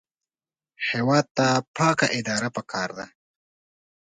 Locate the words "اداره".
2.19-2.49